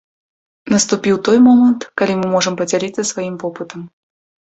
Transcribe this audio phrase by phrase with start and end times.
[0.73, 3.91] Наступіў той момант, калі мы можам падзяліцца сваім вопытам.